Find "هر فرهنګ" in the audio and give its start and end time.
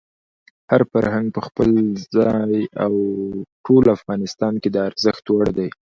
0.71-1.27